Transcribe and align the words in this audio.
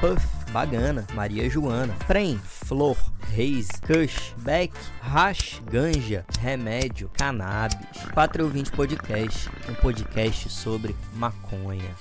Puff, 0.00 0.22
Bagana, 0.52 1.06
Maria 1.14 1.48
Joana, 1.48 1.94
Prem, 2.06 2.38
Flor, 2.44 2.96
Reis, 3.32 3.68
Kush, 3.86 4.34
Beck, 4.38 4.74
Hash, 5.00 5.62
Ganja, 5.70 6.22
Remédio, 6.38 7.10
Cannabis. 7.16 7.78
420 8.12 8.72
Podcast, 8.72 9.48
um 9.70 9.74
podcast 9.74 10.50
sobre 10.50 10.94
maconha. 11.14 11.94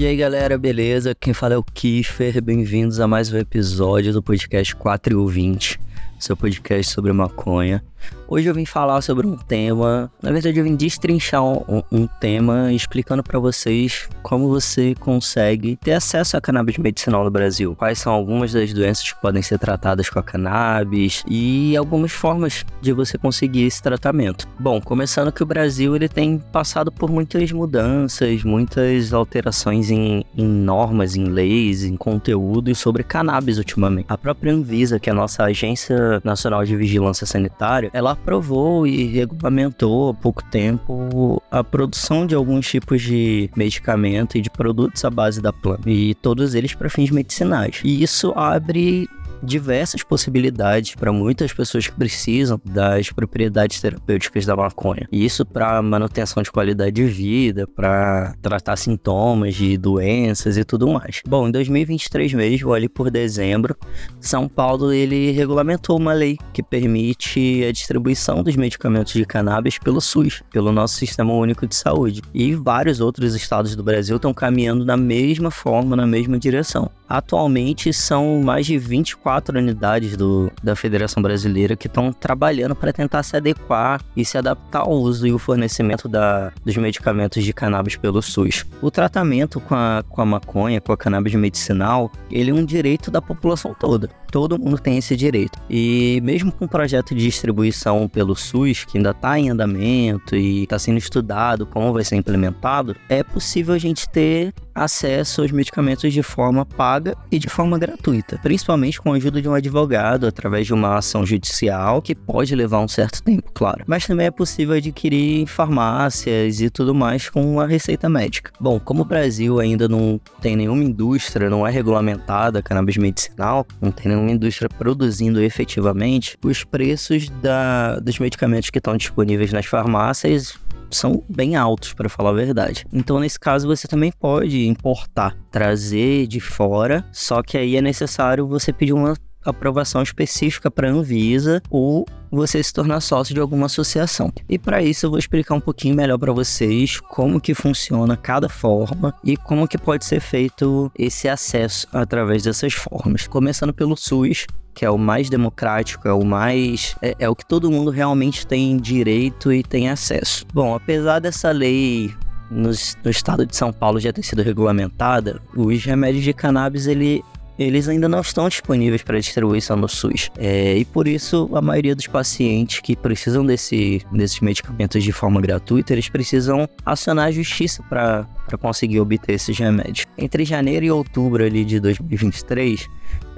E 0.00 0.06
aí 0.06 0.16
galera, 0.16 0.58
beleza? 0.58 1.14
Quem 1.14 1.32
fala 1.32 1.54
é 1.54 1.58
o 1.58 1.62
Kiefer, 1.62 2.42
bem-vindos 2.42 2.98
a 2.98 3.06
mais 3.06 3.32
um 3.32 3.36
episódio 3.36 4.12
do 4.12 4.20
podcast 4.20 4.74
420, 4.74 5.78
seu 6.18 6.36
podcast 6.36 6.90
sobre 6.92 7.12
maconha. 7.12 7.84
Hoje 8.32 8.48
eu 8.48 8.54
vim 8.54 8.64
falar 8.64 9.00
sobre 9.00 9.26
um 9.26 9.36
tema, 9.36 10.08
na 10.22 10.30
verdade 10.30 10.56
eu 10.56 10.62
vim 10.62 10.76
destrinchar 10.76 11.42
um, 11.42 11.82
um 11.90 12.06
tema 12.06 12.72
explicando 12.72 13.24
para 13.24 13.40
vocês 13.40 14.08
como 14.22 14.48
você 14.48 14.94
consegue 15.00 15.74
ter 15.74 15.94
acesso 15.94 16.36
à 16.36 16.40
cannabis 16.40 16.78
medicinal 16.78 17.24
no 17.24 17.30
Brasil, 17.30 17.74
quais 17.74 17.98
são 17.98 18.12
algumas 18.12 18.52
das 18.52 18.72
doenças 18.72 19.12
que 19.12 19.20
podem 19.20 19.42
ser 19.42 19.58
tratadas 19.58 20.08
com 20.08 20.20
a 20.20 20.22
cannabis 20.22 21.24
e 21.26 21.76
algumas 21.76 22.12
formas 22.12 22.64
de 22.80 22.92
você 22.92 23.18
conseguir 23.18 23.64
esse 23.64 23.82
tratamento. 23.82 24.46
Bom, 24.60 24.80
começando 24.80 25.32
que 25.32 25.42
o 25.42 25.46
Brasil 25.46 25.96
ele 25.96 26.08
tem 26.08 26.38
passado 26.38 26.92
por 26.92 27.10
muitas 27.10 27.50
mudanças, 27.50 28.44
muitas 28.44 29.12
alterações 29.12 29.90
em, 29.90 30.24
em 30.38 30.46
normas, 30.46 31.16
em 31.16 31.24
leis, 31.24 31.82
em 31.82 31.96
conteúdo 31.96 32.72
sobre 32.76 33.02
cannabis 33.02 33.58
ultimamente. 33.58 34.06
A 34.08 34.16
própria 34.16 34.52
Anvisa, 34.52 35.00
que 35.00 35.10
é 35.10 35.12
a 35.12 35.16
nossa 35.16 35.42
agência 35.42 36.20
nacional 36.22 36.64
de 36.64 36.76
vigilância 36.76 37.26
sanitária, 37.26 37.90
ela 37.92 38.19
aprovou 38.22 38.86
e 38.86 39.04
regulamentou 39.06 40.10
há 40.10 40.14
pouco 40.14 40.42
tempo 40.44 41.42
a 41.50 41.64
produção 41.64 42.26
de 42.26 42.34
alguns 42.34 42.68
tipos 42.68 43.02
de 43.02 43.50
medicamento 43.56 44.36
e 44.36 44.40
de 44.40 44.50
produtos 44.50 45.04
à 45.04 45.10
base 45.10 45.40
da 45.40 45.52
planta, 45.52 45.90
e 45.90 46.14
todos 46.14 46.54
eles 46.54 46.74
para 46.74 46.88
fins 46.88 47.10
medicinais. 47.10 47.80
E 47.84 48.02
isso 48.02 48.32
abre 48.36 49.08
diversas 49.42 50.02
possibilidades 50.02 50.94
para 50.94 51.12
muitas 51.12 51.52
pessoas 51.52 51.86
que 51.86 51.94
precisam 51.94 52.60
das 52.64 53.10
propriedades 53.10 53.80
terapêuticas 53.80 54.46
da 54.46 54.56
maconha. 54.56 55.08
Isso 55.10 55.44
para 55.44 55.80
manutenção 55.82 56.42
de 56.42 56.50
qualidade 56.50 56.92
de 56.92 57.04
vida, 57.04 57.66
para 57.66 58.34
tratar 58.42 58.76
sintomas 58.76 59.54
de 59.54 59.76
doenças 59.76 60.56
e 60.56 60.64
tudo 60.64 60.88
mais. 60.88 61.22
Bom, 61.26 61.48
em 61.48 61.50
2023 61.50 62.32
mesmo, 62.34 62.72
ali 62.72 62.88
por 62.88 63.10
dezembro, 63.10 63.76
São 64.20 64.48
Paulo 64.48 64.92
ele 64.92 65.30
regulamentou 65.30 65.98
uma 65.98 66.12
lei 66.12 66.38
que 66.52 66.62
permite 66.62 67.64
a 67.64 67.72
distribuição 67.72 68.42
dos 68.42 68.56
medicamentos 68.56 69.12
de 69.12 69.24
cannabis 69.24 69.78
pelo 69.78 70.00
SUS, 70.00 70.42
pelo 70.52 70.72
nosso 70.72 70.96
Sistema 70.96 71.32
Único 71.32 71.66
de 71.66 71.74
Saúde. 71.74 72.22
E 72.34 72.54
vários 72.54 73.00
outros 73.00 73.34
estados 73.34 73.74
do 73.74 73.82
Brasil 73.82 74.16
estão 74.16 74.34
caminhando 74.34 74.84
na 74.84 74.96
mesma 74.96 75.50
forma, 75.50 75.96
na 75.96 76.06
mesma 76.06 76.38
direção. 76.38 76.90
Atualmente 77.10 77.92
são 77.92 78.40
mais 78.40 78.64
de 78.64 78.78
24 78.78 79.58
unidades 79.58 80.16
do, 80.16 80.48
da 80.62 80.76
Federação 80.76 81.20
Brasileira 81.20 81.74
que 81.74 81.88
estão 81.88 82.12
trabalhando 82.12 82.76
para 82.76 82.92
tentar 82.92 83.24
se 83.24 83.36
adequar 83.36 84.00
e 84.16 84.24
se 84.24 84.38
adaptar 84.38 84.82
ao 84.82 84.92
uso 84.92 85.26
e 85.26 85.32
o 85.32 85.38
fornecimento 85.38 86.08
da, 86.08 86.52
dos 86.64 86.76
medicamentos 86.76 87.42
de 87.42 87.52
cannabis 87.52 87.96
pelo 87.96 88.22
SUS. 88.22 88.64
O 88.80 88.92
tratamento 88.92 89.58
com 89.60 89.74
a, 89.74 90.04
com 90.08 90.22
a 90.22 90.24
maconha, 90.24 90.80
com 90.80 90.92
a 90.92 90.96
cannabis 90.96 91.34
medicinal, 91.34 92.12
ele 92.30 92.52
é 92.52 92.54
um 92.54 92.64
direito 92.64 93.10
da 93.10 93.20
população 93.20 93.74
toda. 93.74 94.08
Todo 94.30 94.56
mundo 94.56 94.78
tem 94.78 94.96
esse 94.96 95.16
direito. 95.16 95.58
E 95.68 96.20
mesmo 96.22 96.52
com 96.52 96.64
o 96.64 96.68
projeto 96.68 97.12
de 97.12 97.24
distribuição 97.24 98.06
pelo 98.06 98.36
SUS, 98.36 98.84
que 98.84 98.98
ainda 98.98 99.10
está 99.10 99.36
em 99.36 99.50
andamento 99.50 100.36
e 100.36 100.62
está 100.62 100.78
sendo 100.78 100.98
estudado 100.98 101.66
como 101.66 101.92
vai 101.92 102.04
ser 102.04 102.14
implementado, 102.14 102.94
é 103.08 103.24
possível 103.24 103.74
a 103.74 103.78
gente 103.78 104.08
ter 104.08 104.54
acesso 104.72 105.42
aos 105.42 105.50
medicamentos 105.50 106.12
de 106.12 106.22
forma 106.22 106.64
paga 106.64 106.99
e 107.30 107.38
de 107.38 107.48
forma 107.48 107.78
gratuita, 107.78 108.38
principalmente 108.42 109.00
com 109.00 109.12
a 109.12 109.16
ajuda 109.16 109.40
de 109.40 109.48
um 109.48 109.54
advogado 109.54 110.26
através 110.26 110.66
de 110.66 110.74
uma 110.74 110.96
ação 110.96 111.24
judicial 111.24 112.02
que 112.02 112.14
pode 112.14 112.54
levar 112.54 112.80
um 112.80 112.88
certo 112.88 113.22
tempo, 113.22 113.50
claro. 113.52 113.84
Mas 113.86 114.06
também 114.06 114.26
é 114.26 114.30
possível 114.30 114.76
adquirir 114.76 115.40
em 115.42 115.46
farmácias 115.46 116.60
e 116.60 116.70
tudo 116.70 116.94
mais 116.94 117.28
com 117.28 117.42
uma 117.52 117.66
receita 117.66 118.08
médica. 118.08 118.52
Bom, 118.60 118.78
como 118.78 119.02
o 119.02 119.04
Brasil 119.04 119.60
ainda 119.60 119.88
não 119.88 120.20
tem 120.40 120.56
nenhuma 120.56 120.84
indústria, 120.84 121.50
não 121.50 121.66
é 121.66 121.70
regulamentada 121.70 122.62
cannabis 122.62 122.96
medicinal, 122.96 123.66
não 123.80 123.90
tem 123.90 124.08
nenhuma 124.08 124.30
indústria 124.30 124.68
produzindo 124.68 125.40
efetivamente, 125.42 126.36
os 126.44 126.64
preços 126.64 127.28
da, 127.42 127.98
dos 128.00 128.18
medicamentos 128.18 128.70
que 128.70 128.78
estão 128.78 128.96
disponíveis 128.96 129.52
nas 129.52 129.66
farmácias 129.66 130.58
são 130.96 131.22
bem 131.28 131.56
altos, 131.56 131.92
para 131.92 132.08
falar 132.08 132.30
a 132.30 132.34
verdade. 132.34 132.86
Então, 132.92 133.20
nesse 133.20 133.38
caso, 133.38 133.66
você 133.66 133.86
também 133.86 134.12
pode 134.12 134.66
importar, 134.66 135.36
trazer 135.50 136.26
de 136.26 136.40
fora, 136.40 137.04
só 137.12 137.42
que 137.42 137.56
aí 137.56 137.76
é 137.76 137.82
necessário 137.82 138.46
você 138.46 138.72
pedir 138.72 138.92
uma 138.92 139.14
aprovação 139.44 140.02
específica 140.02 140.70
para 140.70 140.88
a 140.88 140.92
Anvisa 140.92 141.62
ou 141.70 142.06
você 142.30 142.62
se 142.62 142.72
tornar 142.72 143.00
sócio 143.00 143.34
de 143.34 143.40
alguma 143.40 143.66
associação. 143.66 144.32
E 144.48 144.58
para 144.58 144.82
isso 144.82 145.06
eu 145.06 145.10
vou 145.10 145.18
explicar 145.18 145.54
um 145.54 145.60
pouquinho 145.60 145.96
melhor 145.96 146.18
para 146.18 146.32
vocês 146.32 147.00
como 147.00 147.40
que 147.40 147.54
funciona 147.54 148.16
cada 148.16 148.48
forma 148.48 149.14
e 149.24 149.36
como 149.36 149.66
que 149.66 149.78
pode 149.78 150.04
ser 150.04 150.20
feito 150.20 150.90
esse 150.96 151.28
acesso 151.28 151.86
através 151.92 152.42
dessas 152.42 152.74
formas. 152.74 153.26
Começando 153.26 153.72
pelo 153.72 153.96
SUS, 153.96 154.46
que 154.74 154.84
é 154.84 154.90
o 154.90 154.98
mais 154.98 155.28
democrático, 155.28 156.08
é 156.08 156.12
o 156.12 156.24
mais. 156.24 156.94
É, 157.02 157.14
é 157.18 157.28
o 157.28 157.34
que 157.34 157.46
todo 157.46 157.70
mundo 157.70 157.90
realmente 157.90 158.46
tem 158.46 158.76
direito 158.76 159.52
e 159.52 159.62
tem 159.62 159.88
acesso. 159.88 160.46
Bom, 160.52 160.74
apesar 160.74 161.18
dessa 161.18 161.50
lei 161.50 162.14
no, 162.50 162.70
no, 163.04 163.10
estado 163.10 163.46
de 163.46 163.56
São 163.56 163.72
Paulo 163.72 164.00
já 164.00 164.12
ter 164.12 164.22
sido 164.22 164.42
regulamentada, 164.42 165.40
os 165.56 165.84
remédios 165.84 166.24
de 166.24 166.32
cannabis 166.32 166.86
ele, 166.86 167.22
eles 167.58 167.88
ainda 167.88 168.08
não 168.08 168.20
estão 168.20 168.48
disponíveis 168.48 169.02
para 169.02 169.18
distribuição 169.20 169.76
no 169.76 169.88
SUS. 169.88 170.30
É, 170.36 170.76
e 170.76 170.84
por 170.84 171.06
isso, 171.06 171.48
a 171.54 171.62
maioria 171.62 171.94
dos 171.94 172.06
pacientes 172.06 172.80
que 172.80 172.96
precisam 172.96 173.46
desse, 173.46 174.02
desses 174.12 174.40
medicamentos 174.40 175.02
de 175.04 175.12
forma 175.12 175.40
gratuita, 175.40 175.92
eles 175.92 176.08
precisam 176.08 176.68
acionar 176.84 177.28
a 177.28 177.30
justiça 177.30 177.82
para 177.84 178.26
conseguir 178.60 179.00
obter 179.00 179.34
esses 179.34 179.56
remédios. 179.56 180.06
Entre 180.18 180.44
janeiro 180.44 180.84
e 180.84 180.90
outubro 180.90 181.44
ali, 181.44 181.64
de 181.64 181.78
2023, 181.78 182.88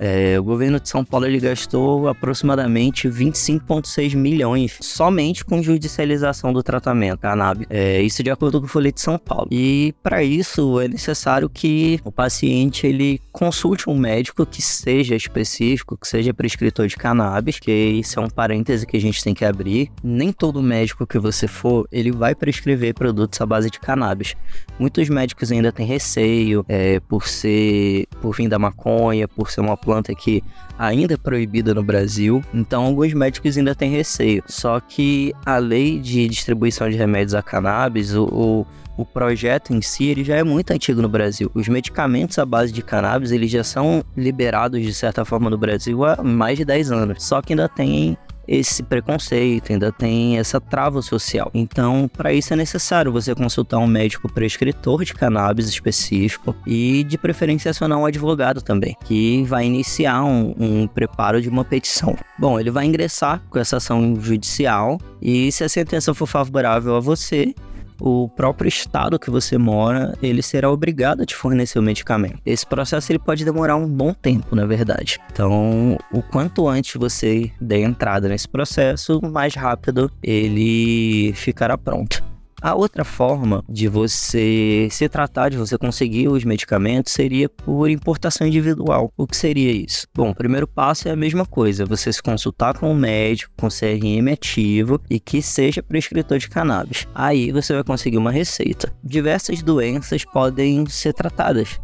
é, 0.05 0.37
o 0.37 0.43
governo 0.43 0.81
de 0.81 0.89
São 0.89 1.05
Paulo 1.05 1.27
ele 1.27 1.39
gastou 1.39 2.09
aproximadamente 2.09 3.09
25,6 3.09 4.17
milhões 4.17 4.77
somente 4.81 5.45
com 5.45 5.63
judicialização 5.63 6.53
do 6.53 6.61
tratamento 6.61 7.21
cannabis. 7.21 7.69
É, 7.71 8.03
isso 8.03 8.21
de 8.21 8.29
acordo 8.29 8.59
com 8.59 8.67
o 8.67 8.69
Folha 8.69 8.91
de 8.91 9.01
São 9.01 9.17
Paulo. 9.17 9.47
E 9.53 9.95
para 10.03 10.25
isso 10.25 10.81
é 10.81 10.89
necessário 10.89 11.49
que 11.49 12.01
o 12.05 12.11
paciente 12.11 12.85
ele 12.85 13.21
consulte 13.31 13.89
um 13.89 13.97
médico 13.97 14.45
que 14.45 14.61
seja 14.61 15.15
específico, 15.15 15.97
que 15.97 16.09
seja 16.09 16.35
prescritor 16.35 16.89
de 16.89 16.97
cannabis, 16.97 17.61
que 17.61 17.71
isso 17.71 18.19
é 18.19 18.23
um 18.25 18.29
parêntese 18.29 18.85
que 18.85 18.97
a 18.97 19.01
gente 19.01 19.23
tem 19.23 19.33
que 19.33 19.45
abrir. 19.45 19.89
Nem 20.03 20.33
todo 20.33 20.61
médico 20.61 21.07
que 21.07 21.19
você 21.21 21.47
for, 21.47 21.87
ele 21.93 22.11
vai 22.11 22.35
prescrever 22.35 22.93
produtos 22.93 23.41
à 23.41 23.47
base 23.47 23.71
de 23.71 23.79
cannabis. 23.79 24.35
Muitos 24.81 25.09
médicos 25.09 25.53
ainda 25.53 25.71
têm 25.71 25.87
receio 25.87 26.65
é, 26.69 26.99
por 26.99 27.29
ser, 27.29 28.07
por 28.21 28.35
vir 28.35 28.49
da 28.49 28.59
maconha, 28.59 29.29
por 29.29 29.49
ser 29.49 29.61
uma 29.61 29.77
planta 29.77 29.92
que 30.17 30.43
ainda 30.79 31.15
é 31.15 31.17
proibida 31.17 31.75
no 31.75 31.83
Brasil, 31.83 32.43
então 32.55 32.85
alguns 32.85 33.13
médicos 33.13 33.59
ainda 33.59 33.75
têm 33.75 33.91
receio. 33.91 34.43
Só 34.47 34.79
que 34.81 35.35
a 35.45 35.59
lei 35.59 35.99
de 35.99 36.29
distribuição 36.29 36.89
de 36.89 36.97
remédios 36.97 37.35
a 37.35 37.43
cannabis, 37.43 38.15
o, 38.15 38.25
o 38.25 38.67
o 38.97 39.07
projeto 39.07 39.73
em 39.73 39.81
si 39.81 40.05
ele 40.05 40.23
já 40.23 40.37
é 40.37 40.43
muito 40.43 40.71
antigo 40.71 41.01
no 41.01 41.09
Brasil. 41.09 41.51
Os 41.55 41.69
medicamentos 41.69 42.39
à 42.39 42.45
base 42.45 42.73
de 42.73 42.83
cannabis 42.83 43.33
eles 43.33 43.51
já 43.51 43.65
são 43.65 44.05
liberados 44.17 44.83
de 44.83 44.93
certa 44.93 45.25
forma 45.25 45.49
no 45.49 45.57
Brasil 45.57 46.05
há 46.05 46.23
mais 46.23 46.59
de 46.59 46.65
10 46.65 46.93
anos. 46.93 47.25
Só 47.25 47.41
que 47.41 47.53
ainda 47.53 47.69
tem 47.69 48.17
esse 48.47 48.83
preconceito, 48.83 49.73
ainda 49.73 49.93
tem 49.93 50.39
essa 50.39 50.61
trava 50.61 51.01
social. 51.03 51.51
Então, 51.55 52.11
para 52.13 52.33
isso 52.33 52.53
é 52.53 52.57
necessário 52.57 53.13
você 53.13 53.35
consultar 53.35 53.79
um 53.79 53.87
médico 53.87 54.33
prescritor 54.33 55.05
de 55.05 55.15
cannabis 55.15 55.69
específico 55.69 56.55
e, 56.67 57.05
de 57.05 57.17
preferência, 57.17 57.71
acionar 57.71 57.99
um 57.99 58.07
advogado 58.07 58.61
também, 58.61 58.97
que 59.05 59.43
vai 59.45 59.65
iniciar 59.65 60.25
um, 60.25 60.55
um 60.59 60.87
preparo 60.87 61.41
de 61.41 61.49
uma 61.49 61.65
petição. 61.65 62.17
Bom, 62.39 62.59
ele 62.59 62.71
vai 62.71 62.87
ingressar 62.87 63.43
com 63.49 63.59
essa 63.59 63.77
ação 63.77 64.17
judicial 64.21 64.99
e, 65.21 65.51
se 65.53 65.65
a 65.65 65.69
sentença 65.69 66.13
for 66.15 66.27
favorável 66.27 66.97
a 66.97 67.01
você, 67.01 67.55
o 68.03 68.29
próprio 68.29 68.69
estado 68.69 69.19
que 69.19 69.31
você 69.31 69.57
mora, 69.57 70.17
ele 70.21 70.43
será 70.43 70.69
obrigado 70.69 71.23
a 71.23 71.27
te 71.27 71.37
fornecer 71.37 71.79
o 71.79 71.83
medicamento. 71.83 72.41
Esse 72.45 72.67
processo 72.67 73.13
ele 73.13 73.19
pode 73.21 73.45
demorar 73.45 73.77
um 73.77 73.89
bom 73.89 74.13
tempo, 74.13 74.57
na 74.57 74.67
verdade. 74.67 75.21
Então, 75.31 75.97
o 76.13 76.21
quanto 76.21 76.69
antes 76.69 76.97
você 76.97 77.51
der 77.61 77.79
entrada 77.79 78.29
nesse 78.29 78.49
processo, 78.49 79.21
mais 79.23 79.55
rápido 79.55 80.11
ele 80.23 81.33
ficará 81.35 81.79
pronto. 81.79 82.32
A 82.63 82.77
outra 82.77 83.05
forma 83.05 83.65
de 83.69 83.89
você 83.89 84.87
se 84.89 85.09
tratar, 85.09 85.49
de 85.49 85.57
você 85.57 85.77
conseguir 85.77 86.29
os 86.29 86.45
medicamentos, 86.45 87.13
seria 87.13 87.49
por 87.49 87.91
importação 87.91 88.47
individual. 88.47 89.13
O 89.17 89.27
que 89.27 89.37
seria 89.37 89.73
isso? 89.73 90.07
Bom, 90.15 90.31
o 90.31 90.35
primeiro 90.35 90.69
passo 90.69 91.09
é 91.09 91.11
a 91.11 91.17
mesma 91.17 91.45
coisa, 91.45 91.85
você 91.85 92.13
se 92.13 92.23
consultar 92.23 92.79
com 92.79 92.89
um 92.89 92.95
médico, 92.95 93.53
com 93.59 93.67
CRM 93.67 94.33
ativo 94.33 95.01
e 95.11 95.19
que 95.19 95.43
seja 95.43 95.83
prescritor 95.83 96.39
de 96.39 96.49
cannabis. 96.49 97.09
Aí 97.13 97.51
você 97.51 97.75
vai 97.75 97.83
conseguir 97.83 98.19
uma 98.19 98.31
receita. 98.31 98.95
Diversas 99.03 99.61
doenças 99.61 100.25
podem 100.25 100.87
ser 100.87 101.15
tratadas 101.15 101.81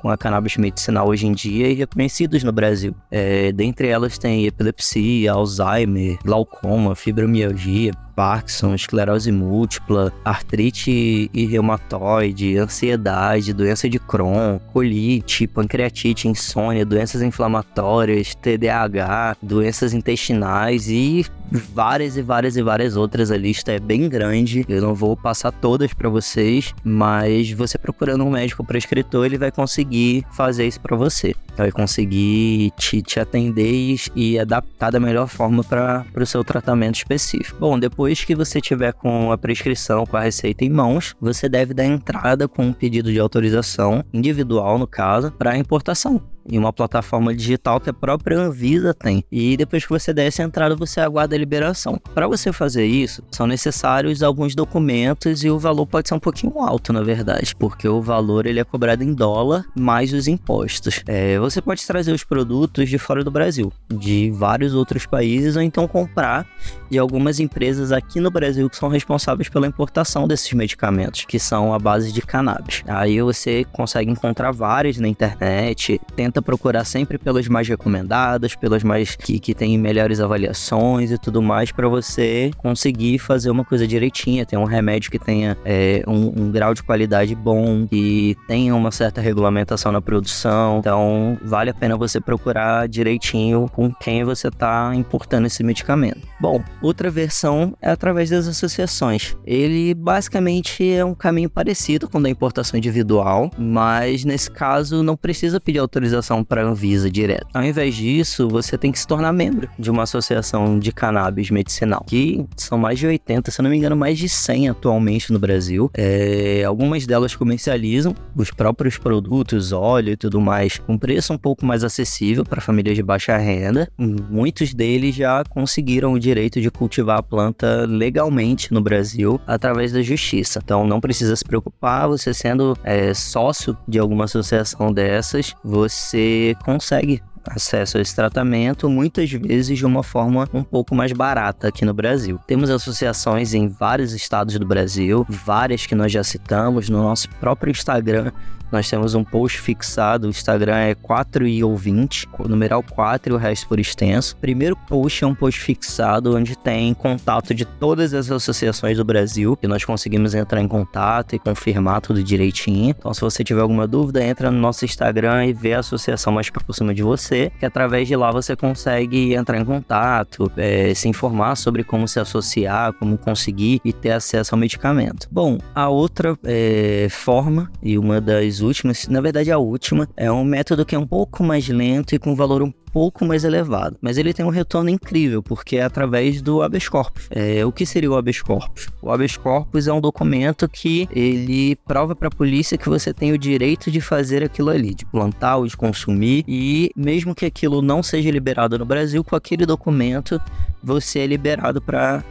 com, 0.00 0.10
a 0.10 0.16
cannabis 0.16 0.56
medicinal 0.58 1.08
hoje 1.08 1.26
em 1.26 1.32
dia 1.32 1.68
e 1.68 1.74
reconhecidos 1.74 2.42
no 2.44 2.52
Brasil. 2.52 2.94
É, 3.10 3.50
dentre 3.50 3.88
elas 3.88 4.18
tem 4.18 4.44
epilepsia, 4.44 5.32
Alzheimer, 5.32 6.18
glaucoma, 6.22 6.94
fibromialgia, 6.94 7.92
Parkinson, 8.14 8.74
esclerose 8.74 9.30
múltipla, 9.30 10.12
artrite 10.24 11.30
e 11.32 11.46
reumatoide, 11.46 12.56
ansiedade, 12.56 13.52
doença 13.52 13.88
de 13.88 13.98
Crohn, 13.98 14.58
colite, 14.72 15.46
pancreatite, 15.46 16.28
insônia, 16.28 16.84
doenças 16.84 17.22
inflamatórias, 17.22 18.34
TDAH, 18.34 19.36
doenças 19.42 19.92
intestinais 19.92 20.88
e 20.88 21.26
várias 21.50 22.16
e 22.16 22.22
várias 22.22 22.56
e 22.56 22.62
várias 22.62 22.96
outras. 22.96 23.30
A 23.30 23.36
lista 23.36 23.72
é 23.72 23.78
bem 23.78 24.08
grande. 24.08 24.64
Eu 24.68 24.82
não 24.82 24.94
vou 24.94 25.16
passar 25.16 25.52
todas 25.52 25.92
para 25.92 26.08
vocês, 26.08 26.74
mas 26.82 27.50
você 27.52 27.78
procurando 27.78 28.24
um 28.24 28.30
médico 28.30 28.64
prescritor, 28.64 29.24
ele 29.24 29.38
vai 29.38 29.50
conseguir 29.50 30.24
fazer 30.32 30.66
isso 30.66 30.80
para 30.80 30.96
você. 30.96 31.34
Vai 31.56 31.70
conseguir 31.70 32.72
te, 32.76 33.00
te 33.00 33.20
atender 33.20 33.70
e, 33.70 33.96
e 34.14 34.38
adaptar 34.38 34.90
da 34.90 34.98
melhor 34.98 35.28
forma 35.28 35.62
para 35.62 36.04
o 36.16 36.26
seu 36.26 36.42
tratamento 36.42 36.96
específico. 36.96 37.58
Bom, 37.60 37.78
depois 37.78 38.03
depois 38.04 38.22
que 38.22 38.34
você 38.34 38.60
tiver 38.60 38.92
com 38.92 39.32
a 39.32 39.38
prescrição, 39.38 40.04
com 40.04 40.14
a 40.14 40.20
receita 40.20 40.62
em 40.62 40.68
mãos, 40.68 41.16
você 41.18 41.48
deve 41.48 41.72
dar 41.72 41.86
entrada 41.86 42.46
com 42.46 42.66
um 42.66 42.72
pedido 42.72 43.10
de 43.10 43.18
autorização 43.18 44.04
individual, 44.12 44.78
no 44.78 44.86
caso, 44.86 45.32
para 45.32 45.56
importação 45.56 46.33
em 46.48 46.58
uma 46.58 46.72
plataforma 46.72 47.34
digital 47.34 47.80
que 47.80 47.90
a 47.90 47.94
própria 47.94 48.38
Anvisa 48.38 48.94
tem. 48.94 49.24
E 49.30 49.56
depois 49.56 49.84
que 49.84 49.90
você 49.90 50.12
der 50.12 50.26
essa 50.26 50.42
entrada, 50.42 50.76
você 50.76 51.00
aguarda 51.00 51.34
a 51.34 51.38
liberação. 51.38 52.00
Para 52.14 52.26
você 52.26 52.52
fazer 52.52 52.86
isso, 52.86 53.22
são 53.30 53.46
necessários 53.46 54.22
alguns 54.22 54.54
documentos 54.54 55.44
e 55.44 55.50
o 55.50 55.58
valor 55.58 55.86
pode 55.86 56.08
ser 56.08 56.14
um 56.14 56.20
pouquinho 56.20 56.58
alto, 56.58 56.92
na 56.92 57.02
verdade, 57.02 57.54
porque 57.56 57.88
o 57.88 58.00
valor 58.00 58.46
ele 58.46 58.60
é 58.60 58.64
cobrado 58.64 59.02
em 59.02 59.14
dólar 59.14 59.64
mais 59.74 60.12
os 60.12 60.28
impostos. 60.28 61.02
É, 61.06 61.38
você 61.38 61.60
pode 61.60 61.86
trazer 61.86 62.12
os 62.12 62.24
produtos 62.24 62.88
de 62.88 62.98
fora 62.98 63.24
do 63.24 63.30
Brasil, 63.30 63.72
de 63.92 64.30
vários 64.30 64.74
outros 64.74 65.06
países, 65.06 65.56
ou 65.56 65.62
então 65.62 65.86
comprar 65.86 66.46
de 66.90 66.98
algumas 66.98 67.40
empresas 67.40 67.92
aqui 67.92 68.20
no 68.20 68.30
Brasil 68.30 68.68
que 68.68 68.76
são 68.76 68.88
responsáveis 68.88 69.48
pela 69.48 69.66
importação 69.66 70.26
desses 70.26 70.52
medicamentos, 70.52 71.24
que 71.24 71.38
são 71.38 71.72
a 71.72 71.78
base 71.78 72.12
de 72.12 72.22
cannabis. 72.22 72.82
Aí 72.86 73.20
você 73.20 73.64
consegue 73.72 74.10
encontrar 74.10 74.52
vários 74.52 74.98
na 74.98 75.08
internet, 75.08 76.00
tenta 76.34 76.42
procurar 76.42 76.84
sempre 76.84 77.16
pelas 77.16 77.46
mais 77.46 77.68
recomendadas, 77.68 78.56
pelas 78.56 78.82
mais 78.82 79.14
que, 79.14 79.38
que 79.38 79.54
têm 79.54 79.78
melhores 79.78 80.18
avaliações 80.18 81.12
e 81.12 81.18
tudo 81.18 81.40
mais, 81.40 81.70
para 81.70 81.88
você 81.88 82.50
conseguir 82.58 83.18
fazer 83.20 83.50
uma 83.50 83.64
coisa 83.64 83.86
direitinha, 83.86 84.44
ter 84.44 84.56
um 84.56 84.64
remédio 84.64 85.12
que 85.12 85.18
tenha 85.18 85.56
é, 85.64 86.02
um, 86.08 86.42
um, 86.42 86.50
grau 86.50 86.74
de 86.74 86.82
qualidade 86.82 87.34
bom, 87.36 87.86
que 87.86 88.36
tenha 88.48 88.74
uma 88.74 88.90
certa 88.90 89.20
regulamentação 89.20 89.92
na 89.92 90.00
produção. 90.00 90.78
Então, 90.78 91.38
vale 91.42 91.70
a 91.70 91.74
pena 91.74 91.96
você 91.96 92.20
procurar 92.20 92.88
direitinho 92.88 93.70
com 93.72 93.92
quem 93.92 94.24
você 94.24 94.48
está 94.48 94.92
importando 94.94 95.46
esse 95.46 95.62
medicamento. 95.62 96.26
Bom, 96.40 96.62
outra 96.82 97.10
versão 97.10 97.76
é 97.80 97.90
através 97.90 98.30
das 98.30 98.48
associações. 98.48 99.36
Ele 99.46 99.94
basicamente 99.94 100.90
é 100.90 101.04
um 101.04 101.14
caminho 101.14 101.48
parecido 101.48 102.08
com 102.08 102.18
o 102.18 102.22
da 102.22 102.28
importação 102.28 102.76
individual, 102.76 103.50
mas 103.56 104.24
nesse 104.24 104.50
caso 104.50 105.02
não 105.02 105.16
precisa 105.16 105.60
pedir 105.60 105.78
autorização 105.78 106.23
para 106.44 106.64
Anvisa 106.64 107.10
direto. 107.10 107.46
Ao 107.52 107.62
invés 107.62 107.94
disso, 107.94 108.48
você 108.48 108.78
tem 108.78 108.92
que 108.92 108.98
se 108.98 109.06
tornar 109.06 109.32
membro 109.32 109.68
de 109.78 109.90
uma 109.90 110.04
associação 110.04 110.78
de 110.78 110.92
cannabis 110.92 111.50
medicinal, 111.50 112.04
que 112.06 112.44
são 112.56 112.78
mais 112.78 112.98
de 112.98 113.06
80, 113.06 113.50
se 113.50 113.60
não 113.60 113.70
me 113.70 113.76
engano, 113.76 113.96
mais 113.96 114.18
de 114.18 114.28
100 114.28 114.70
atualmente 114.70 115.32
no 115.32 115.38
Brasil. 115.38 115.90
É, 115.94 116.64
algumas 116.64 117.06
delas 117.06 117.34
comercializam 117.34 118.14
os 118.36 118.50
próprios 118.50 118.96
produtos, 118.96 119.72
óleo 119.72 120.12
e 120.12 120.16
tudo 120.16 120.40
mais, 120.40 120.78
com 120.78 120.96
preço 120.96 121.32
um 121.32 121.38
pouco 121.38 121.66
mais 121.66 121.84
acessível 121.84 122.44
para 122.44 122.60
famílias 122.60 122.96
de 122.96 123.02
baixa 123.02 123.36
renda. 123.36 123.88
Muitos 123.98 124.72
deles 124.72 125.14
já 125.14 125.44
conseguiram 125.44 126.12
o 126.12 126.18
direito 126.18 126.60
de 126.60 126.70
cultivar 126.70 127.18
a 127.18 127.22
planta 127.22 127.84
legalmente 127.86 128.72
no 128.72 128.80
Brasil 128.80 129.40
através 129.46 129.92
da 129.92 130.02
justiça. 130.02 130.60
Então 130.62 130.86
não 130.86 131.00
precisa 131.00 131.34
se 131.34 131.44
preocupar, 131.44 132.08
você 132.08 132.32
sendo 132.32 132.76
é, 132.84 133.12
sócio 133.14 133.76
de 133.86 133.98
alguma 133.98 134.24
associação 134.24 134.92
dessas, 134.92 135.54
você 135.64 136.13
você 136.14 136.56
consegue 136.64 137.20
acesso 137.46 137.98
a 137.98 138.00
esse 138.00 138.14
tratamento, 138.14 138.88
muitas 138.88 139.30
vezes 139.30 139.76
de 139.76 139.84
uma 139.84 140.02
forma 140.02 140.48
um 140.54 140.62
pouco 140.62 140.94
mais 140.94 141.12
barata 141.12 141.68
aqui 141.68 141.84
no 141.84 141.92
Brasil. 141.92 142.38
Temos 142.46 142.70
associações 142.70 143.52
em 143.52 143.68
vários 143.68 144.12
estados 144.12 144.58
do 144.58 144.64
Brasil, 144.64 145.26
várias 145.28 145.84
que 145.84 145.94
nós 145.94 146.10
já 146.10 146.22
citamos 146.22 146.88
no 146.88 147.02
nosso 147.02 147.28
próprio 147.40 147.70
Instagram. 147.70 148.30
Nós 148.74 148.90
temos 148.90 149.14
um 149.14 149.22
post 149.22 149.60
fixado, 149.60 150.26
o 150.26 150.30
Instagram 150.30 150.74
é 150.74 150.96
4 150.96 151.46
e 151.46 151.62
ouvinte, 151.62 152.26
numeral 152.40 152.82
4 152.82 153.32
e 153.32 153.36
o 153.36 153.38
resto 153.38 153.68
por 153.68 153.78
extenso. 153.78 154.36
Primeiro 154.38 154.76
post 154.88 155.22
é 155.22 155.26
um 155.28 155.32
post 155.32 155.60
fixado 155.60 156.36
onde 156.36 156.58
tem 156.58 156.92
contato 156.92 157.54
de 157.54 157.64
todas 157.64 158.12
as 158.12 158.32
associações 158.32 158.96
do 158.96 159.04
Brasil, 159.04 159.56
que 159.56 159.68
nós 159.68 159.84
conseguimos 159.84 160.34
entrar 160.34 160.60
em 160.60 160.66
contato 160.66 161.36
e 161.36 161.38
confirmar 161.38 162.00
tudo 162.00 162.20
direitinho. 162.20 162.96
Então, 162.98 163.14
se 163.14 163.20
você 163.20 163.44
tiver 163.44 163.60
alguma 163.60 163.86
dúvida, 163.86 164.24
entra 164.24 164.50
no 164.50 164.58
nosso 164.58 164.84
Instagram 164.84 165.46
e 165.46 165.52
vê 165.52 165.74
a 165.74 165.78
associação 165.78 166.32
mais 166.32 166.50
próxima 166.50 166.92
de 166.92 167.04
você, 167.04 167.52
que 167.60 167.64
através 167.64 168.08
de 168.08 168.16
lá 168.16 168.32
você 168.32 168.56
consegue 168.56 169.34
entrar 169.34 169.56
em 169.56 169.64
contato, 169.64 170.50
é, 170.56 170.92
se 170.94 171.08
informar 171.08 171.54
sobre 171.54 171.84
como 171.84 172.08
se 172.08 172.18
associar, 172.18 172.92
como 172.94 173.16
conseguir 173.16 173.80
e 173.84 173.92
ter 173.92 174.10
acesso 174.10 174.52
ao 174.52 174.58
medicamento. 174.58 175.28
Bom, 175.30 175.58
a 175.72 175.88
outra 175.88 176.36
é, 176.42 177.06
forma 177.08 177.70
e 177.80 177.96
uma 177.96 178.20
das 178.20 178.63
últimas, 178.64 179.06
na 179.08 179.20
verdade 179.20 179.50
a 179.50 179.58
última, 179.58 180.08
é 180.16 180.30
um 180.30 180.44
método 180.44 180.84
que 180.84 180.94
é 180.94 180.98
um 180.98 181.06
pouco 181.06 181.42
mais 181.42 181.68
lento 181.68 182.14
e 182.14 182.18
com 182.18 182.34
valor 182.34 182.62
um 182.62 182.72
pouco 182.94 183.24
mais 183.24 183.42
elevado. 183.42 183.96
Mas 184.00 184.16
ele 184.18 184.32
tem 184.32 184.46
um 184.46 184.50
retorno 184.50 184.88
incrível, 184.88 185.42
porque 185.42 185.76
é 185.76 185.82
através 185.82 186.40
do 186.40 186.62
habeas 186.62 186.88
corpus. 186.88 187.26
É, 187.30 187.66
o 187.66 187.72
que 187.72 187.84
seria 187.84 188.10
o 188.10 188.16
habeas 188.16 188.40
corpus? 188.40 188.88
O 189.02 189.10
habeas 189.10 189.36
corpus 189.36 189.88
é 189.88 189.92
um 189.92 190.00
documento 190.00 190.68
que 190.68 191.08
ele 191.10 191.76
prova 191.86 192.14
para 192.14 192.28
a 192.28 192.30
polícia 192.30 192.78
que 192.78 192.88
você 192.88 193.12
tem 193.12 193.32
o 193.32 193.38
direito 193.38 193.90
de 193.90 194.00
fazer 194.00 194.44
aquilo 194.44 194.70
ali, 194.70 194.94
de 194.94 195.04
plantar 195.04 195.56
ou 195.56 195.66
de 195.66 195.76
consumir, 195.76 196.44
e 196.46 196.90
mesmo 196.96 197.34
que 197.34 197.44
aquilo 197.44 197.82
não 197.82 198.02
seja 198.02 198.30
liberado 198.30 198.78
no 198.78 198.84
Brasil, 198.84 199.24
com 199.24 199.34
aquele 199.34 199.66
documento 199.66 200.40
você 200.82 201.20
é 201.20 201.26
liberado 201.26 201.80
para 201.82 202.22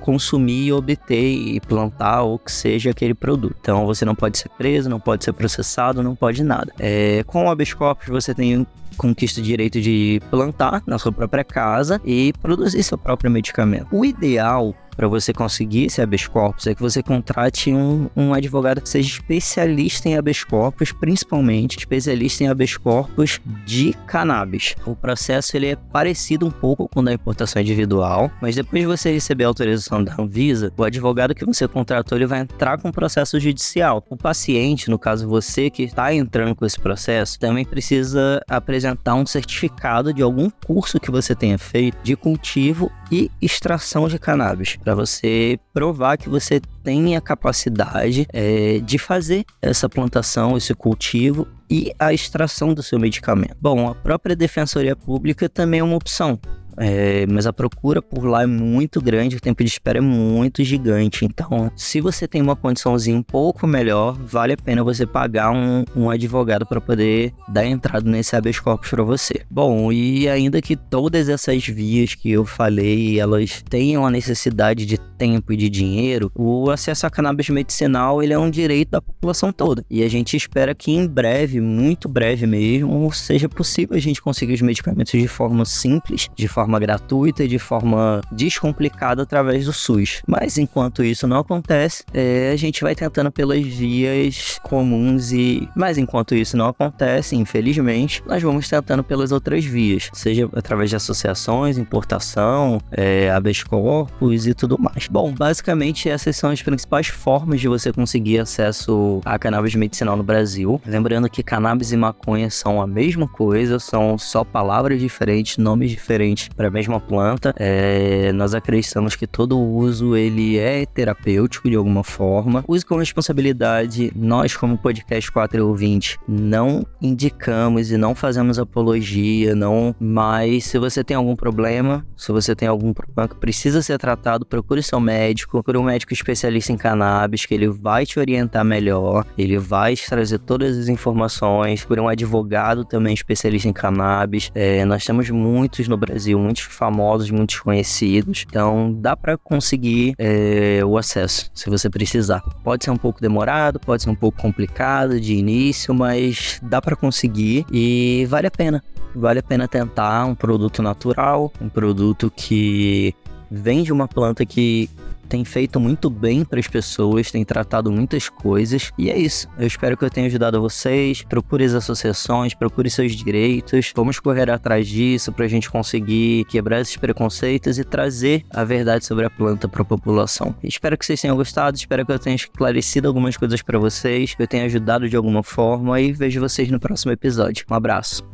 consumir, 0.00 0.72
obter 0.72 1.32
e 1.32 1.60
plantar 1.60 2.22
ou 2.22 2.38
que 2.38 2.50
seja 2.50 2.90
aquele 2.90 3.14
produto. 3.14 3.56
Então 3.60 3.86
você 3.86 4.04
não 4.04 4.14
pode 4.14 4.38
ser 4.38 4.48
preso, 4.48 4.88
não 4.88 4.98
pode 4.98 5.24
ser 5.24 5.32
processado, 5.32 6.02
não 6.02 6.16
pode 6.16 6.42
nada. 6.42 6.72
É, 6.78 7.22
com 7.26 7.44
o 7.44 7.50
habeas 7.50 7.72
corpus 7.72 8.08
você 8.08 8.34
tem 8.34 8.66
conquista 9.00 9.40
o 9.40 9.42
direito 9.42 9.80
de 9.80 10.20
plantar 10.30 10.82
na 10.86 10.98
sua 10.98 11.10
própria 11.10 11.42
casa 11.42 11.98
e 12.04 12.34
produzir 12.42 12.82
seu 12.82 12.98
próprio 12.98 13.30
medicamento. 13.30 13.86
O 13.90 14.04
ideal 14.04 14.74
para 15.00 15.08
você 15.08 15.32
conseguir 15.32 15.86
esse 15.86 16.02
habeas 16.02 16.26
corpus 16.26 16.66
é 16.66 16.74
que 16.74 16.82
você 16.82 17.02
contrate 17.02 17.72
um, 17.72 18.10
um 18.14 18.34
advogado 18.34 18.82
que 18.82 18.88
seja 18.88 19.08
especialista 19.08 20.10
em 20.10 20.18
habeas 20.18 20.44
corpus, 20.44 20.92
principalmente 20.92 21.78
especialista 21.78 22.44
em 22.44 22.48
habeas 22.48 22.76
corpus 22.76 23.40
de 23.64 23.94
cannabis. 24.06 24.74
O 24.84 24.94
processo 24.94 25.56
ele 25.56 25.68
é 25.68 25.76
parecido 25.76 26.46
um 26.46 26.50
pouco 26.50 26.86
com 26.86 27.00
o 27.00 27.02
da 27.02 27.14
importação 27.14 27.62
individual, 27.62 28.30
mas 28.42 28.56
depois 28.56 28.82
de 28.82 28.86
você 28.86 29.10
receber 29.10 29.44
a 29.44 29.46
autorização 29.46 30.04
da 30.04 30.14
Anvisa, 30.18 30.70
o 30.76 30.84
advogado 30.84 31.34
que 31.34 31.46
você 31.46 31.66
contratou 31.66 32.18
ele 32.18 32.26
vai 32.26 32.40
entrar 32.40 32.78
com 32.78 32.90
o 32.90 32.92
processo 32.92 33.40
judicial. 33.40 34.04
O 34.10 34.18
paciente, 34.18 34.90
no 34.90 34.98
caso 34.98 35.26
você 35.26 35.70
que 35.70 35.84
está 35.84 36.12
entrando 36.12 36.54
com 36.54 36.66
esse 36.66 36.78
processo, 36.78 37.38
também 37.38 37.64
precisa 37.64 38.42
apresentar 38.46 38.89
um 39.14 39.26
certificado 39.26 40.12
de 40.12 40.22
algum 40.22 40.50
curso 40.50 41.00
que 41.00 41.10
você 41.10 41.34
tenha 41.34 41.58
feito 41.58 41.96
de 42.02 42.16
cultivo 42.16 42.90
e 43.10 43.30
extração 43.40 44.08
de 44.08 44.18
cannabis 44.18 44.76
para 44.76 44.94
você 44.94 45.58
provar 45.72 46.16
que 46.16 46.28
você 46.28 46.60
tem 46.82 47.16
a 47.16 47.20
capacidade 47.20 48.26
é, 48.32 48.78
de 48.78 48.98
fazer 48.98 49.44
essa 49.60 49.88
plantação, 49.88 50.56
esse 50.56 50.74
cultivo 50.74 51.46
e 51.68 51.92
a 51.98 52.12
extração 52.12 52.74
do 52.74 52.82
seu 52.82 52.98
medicamento. 52.98 53.56
Bom, 53.60 53.88
a 53.88 53.94
própria 53.94 54.34
Defensoria 54.34 54.96
Pública 54.96 55.48
também 55.48 55.80
é 55.80 55.84
uma 55.84 55.96
opção. 55.96 56.38
É, 56.80 57.26
mas 57.26 57.46
a 57.46 57.52
procura 57.52 58.00
por 58.00 58.24
lá 58.24 58.42
é 58.42 58.46
muito 58.46 59.02
grande, 59.02 59.36
o 59.36 59.40
tempo 59.40 59.62
de 59.62 59.68
espera 59.68 59.98
é 59.98 60.00
muito 60.00 60.64
gigante. 60.64 61.26
Então, 61.26 61.70
se 61.76 62.00
você 62.00 62.26
tem 62.26 62.40
uma 62.40 62.56
condiçãozinha 62.56 63.16
um 63.16 63.22
pouco 63.22 63.66
melhor, 63.66 64.16
vale 64.18 64.54
a 64.54 64.56
pena 64.56 64.82
você 64.82 65.04
pagar 65.04 65.50
um, 65.50 65.84
um 65.94 66.08
advogado 66.08 66.64
para 66.64 66.80
poder 66.80 67.34
dar 67.48 67.66
entrada 67.66 68.08
nesse 68.08 68.34
habeas 68.34 68.58
corpus 68.58 68.88
para 68.88 69.02
você. 69.02 69.42
Bom, 69.50 69.92
e 69.92 70.26
ainda 70.28 70.62
que 70.62 70.74
todas 70.74 71.28
essas 71.28 71.66
vias 71.66 72.14
que 72.14 72.30
eu 72.30 72.46
falei, 72.46 73.20
elas 73.20 73.62
tenham 73.68 74.06
a 74.06 74.10
necessidade 74.10 74.86
de 74.86 74.96
tempo 74.96 75.52
e 75.52 75.56
de 75.56 75.68
dinheiro, 75.68 76.32
o 76.34 76.70
acesso 76.70 77.06
a 77.06 77.10
cannabis 77.10 77.50
medicinal 77.50 78.22
ele 78.22 78.32
é 78.32 78.38
um 78.38 78.48
direito 78.48 78.92
da 78.92 79.02
população 79.02 79.52
toda. 79.52 79.84
E 79.90 80.02
a 80.02 80.08
gente 80.08 80.34
espera 80.34 80.74
que 80.74 80.90
em 80.90 81.06
breve, 81.06 81.60
muito 81.60 82.08
breve 82.08 82.46
mesmo, 82.46 83.12
seja 83.12 83.48
possível 83.48 83.96
a 83.96 84.00
gente 84.00 84.22
conseguir 84.22 84.54
os 84.54 84.62
medicamentos 84.62 85.12
de 85.12 85.28
forma 85.28 85.66
simples, 85.66 86.28
de 86.34 86.48
forma 86.48 86.69
gratuita 86.78 87.44
e 87.44 87.48
de 87.48 87.58
forma 87.58 88.20
descomplicada 88.30 89.22
através 89.22 89.64
do 89.64 89.72
SUS. 89.72 90.22
Mas 90.26 90.58
enquanto 90.58 91.02
isso 91.02 91.26
não 91.26 91.38
acontece, 91.38 92.04
é, 92.12 92.50
a 92.52 92.56
gente 92.56 92.82
vai 92.82 92.94
tentando 92.94 93.30
pelas 93.30 93.62
vias 93.62 94.58
comuns 94.62 95.32
e. 95.32 95.68
Mas 95.74 95.98
enquanto 95.98 96.34
isso 96.34 96.56
não 96.56 96.68
acontece, 96.68 97.36
infelizmente, 97.36 98.22
nós 98.26 98.42
vamos 98.42 98.68
tentando 98.68 99.02
pelas 99.02 99.32
outras 99.32 99.64
vias, 99.64 100.10
seja 100.12 100.48
através 100.54 100.90
de 100.90 100.96
associações, 100.96 101.78
importação, 101.78 102.80
é, 102.90 103.30
habeas 103.30 103.62
corpus 103.62 104.46
e 104.46 104.54
tudo 104.54 104.78
mais. 104.78 105.08
Bom, 105.08 105.32
basicamente 105.32 106.08
essas 106.08 106.36
são 106.36 106.50
as 106.50 106.62
principais 106.62 107.08
formas 107.08 107.60
de 107.60 107.68
você 107.68 107.92
conseguir 107.92 108.38
acesso 108.38 109.20
a 109.24 109.38
cannabis 109.38 109.74
medicinal 109.74 110.16
no 110.16 110.22
Brasil. 110.22 110.80
Lembrando 110.86 111.28
que 111.28 111.42
cannabis 111.42 111.92
e 111.92 111.96
maconha 111.96 112.50
são 112.50 112.80
a 112.80 112.86
mesma 112.86 113.26
coisa, 113.26 113.78
são 113.78 114.18
só 114.18 114.44
palavras 114.44 115.00
diferentes, 115.00 115.56
nomes 115.56 115.90
diferentes 115.90 116.48
para 116.60 116.68
a 116.68 116.70
mesma 116.70 117.00
planta. 117.00 117.54
É, 117.58 118.32
nós 118.34 118.54
acreditamos 118.54 119.16
que 119.16 119.26
todo 119.26 119.58
uso 119.58 120.14
ele 120.14 120.58
é 120.58 120.84
terapêutico 120.84 121.70
de 121.70 121.76
alguma 121.76 122.04
forma. 122.04 122.62
Use 122.68 122.84
com 122.84 122.96
responsabilidade. 122.96 124.12
Nós, 124.14 124.54
como 124.54 124.76
podcast 124.76 125.32
4 125.32 125.66
ouvinte, 125.66 126.18
não 126.28 126.84
indicamos 127.00 127.90
e 127.90 127.96
não 127.96 128.14
fazemos 128.14 128.58
apologia, 128.58 129.54
não. 129.54 129.94
Mas 129.98 130.64
se 130.66 130.78
você 130.78 131.02
tem 131.02 131.16
algum 131.16 131.34
problema, 131.34 132.06
se 132.14 132.30
você 132.30 132.54
tem 132.54 132.68
algum 132.68 132.92
problema 132.92 133.26
que 133.26 133.36
precisa 133.36 133.80
ser 133.80 133.96
tratado, 133.96 134.44
procure 134.44 134.82
seu 134.82 135.00
médico, 135.00 135.52
procure 135.52 135.78
um 135.78 135.84
médico 135.84 136.12
especialista 136.12 136.72
em 136.72 136.76
cannabis, 136.76 137.46
que 137.46 137.54
ele 137.54 137.68
vai 137.68 138.04
te 138.04 138.18
orientar 138.18 138.66
melhor, 138.66 139.24
ele 139.38 139.56
vai 139.56 139.96
te 139.96 140.06
trazer 140.06 140.38
todas 140.40 140.76
as 140.76 140.88
informações, 140.88 141.86
por 141.86 141.98
um 141.98 142.06
advogado 142.06 142.84
também 142.84 143.14
especialista 143.14 143.66
em 143.66 143.72
cannabis. 143.72 144.50
É, 144.54 144.84
nós 144.84 145.06
temos 145.06 145.30
muitos 145.30 145.88
no 145.88 145.96
Brasil, 145.96 146.38
muitos 146.40 146.64
famosos, 146.64 147.30
muitos 147.30 147.58
conhecidos. 147.60 148.44
Então 148.48 148.92
dá 148.92 149.16
para 149.16 149.36
conseguir 149.36 150.14
é, 150.18 150.80
o 150.84 150.96
acesso, 150.98 151.50
se 151.54 151.68
você 151.68 151.88
precisar. 151.88 152.40
Pode 152.64 152.84
ser 152.84 152.90
um 152.90 152.96
pouco 152.96 153.20
demorado, 153.20 153.78
pode 153.78 154.02
ser 154.02 154.10
um 154.10 154.14
pouco 154.14 154.40
complicado 154.40 155.20
de 155.20 155.34
início, 155.34 155.94
mas 155.94 156.58
dá 156.62 156.80
para 156.80 156.96
conseguir 156.96 157.64
e 157.72 158.26
vale 158.28 158.46
a 158.46 158.50
pena. 158.50 158.82
Vale 159.14 159.40
a 159.40 159.42
pena 159.42 159.66
tentar 159.66 160.24
um 160.24 160.34
produto 160.34 160.82
natural, 160.82 161.52
um 161.60 161.68
produto 161.68 162.32
que 162.34 163.14
vem 163.50 163.82
de 163.82 163.92
uma 163.92 164.06
planta 164.06 164.46
que 164.46 164.88
tem 165.30 165.44
feito 165.44 165.78
muito 165.78 166.10
bem 166.10 166.44
para 166.44 166.58
as 166.58 166.66
pessoas, 166.66 167.30
tem 167.30 167.44
tratado 167.44 167.90
muitas 167.92 168.28
coisas. 168.28 168.90
E 168.98 169.08
é 169.08 169.16
isso. 169.16 169.48
Eu 169.56 169.66
espero 169.66 169.96
que 169.96 170.04
eu 170.04 170.10
tenha 170.10 170.26
ajudado 170.26 170.60
vocês. 170.60 171.22
Procure 171.22 171.64
as 171.64 171.72
associações, 171.72 172.52
procure 172.52 172.90
seus 172.90 173.12
direitos. 173.12 173.92
Vamos 173.94 174.18
correr 174.18 174.50
atrás 174.50 174.88
disso 174.88 175.32
para 175.32 175.44
a 175.44 175.48
gente 175.48 175.70
conseguir 175.70 176.44
quebrar 176.46 176.80
esses 176.80 176.96
preconceitos 176.96 177.78
e 177.78 177.84
trazer 177.84 178.44
a 178.50 178.64
verdade 178.64 179.06
sobre 179.06 179.24
a 179.24 179.30
planta 179.30 179.68
para 179.68 179.82
a 179.82 179.84
população. 179.84 180.52
Espero 180.64 180.98
que 180.98 181.06
vocês 181.06 181.20
tenham 181.20 181.36
gostado. 181.36 181.76
Espero 181.76 182.04
que 182.04 182.10
eu 182.10 182.18
tenha 182.18 182.34
esclarecido 182.34 183.06
algumas 183.06 183.36
coisas 183.36 183.62
para 183.62 183.78
vocês, 183.78 184.34
que 184.34 184.42
eu 184.42 184.48
tenha 184.48 184.64
ajudado 184.64 185.08
de 185.08 185.14
alguma 185.14 185.44
forma. 185.44 186.00
E 186.00 186.12
vejo 186.12 186.40
vocês 186.40 186.68
no 186.70 186.80
próximo 186.80 187.12
episódio. 187.12 187.64
Um 187.70 187.74
abraço. 187.74 188.28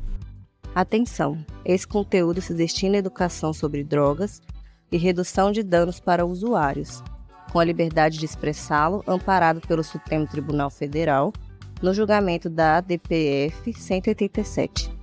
Atenção! 0.75 1.38
Esse 1.62 1.87
conteúdo 1.87 2.41
se 2.41 2.55
destina 2.55 2.97
à 2.97 2.99
educação 2.99 3.53
sobre 3.53 3.85
drogas 3.85 4.41
e 4.90 4.97
redução 4.97 5.52
de 5.52 5.62
danos 5.62 6.00
para 6.00 6.25
usuários, 6.25 7.02
com 7.52 7.59
a 7.59 7.64
liberdade 7.64 8.19
de 8.19 8.25
expressá-lo 8.25 9.02
amparado 9.07 9.61
pelo 9.61 9.85
Supremo 9.85 10.26
Tribunal 10.26 10.71
Federal 10.71 11.33
no 11.83 11.93
julgamento 11.93 12.49
da 12.49 12.81
DPF 12.81 13.73
187. 13.73 14.96